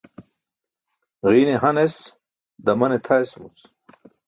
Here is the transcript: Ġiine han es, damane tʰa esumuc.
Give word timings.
Ġiine 1.31 1.55
han 1.63 1.77
es, 1.83 1.97
damane 2.65 2.97
tʰa 3.05 3.15
esumuc. 3.23 3.57